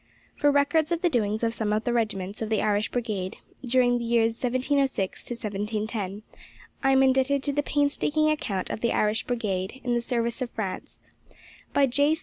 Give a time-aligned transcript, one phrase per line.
[0.35, 3.99] For records of the doings of some of the regiments of the Irish Brigade, during
[3.99, 6.23] the years 1706 1710,
[6.81, 10.49] I am indebted to the painstaking account of the Irish Brigade in the service of
[10.49, 11.01] France,
[11.71, 12.15] by J.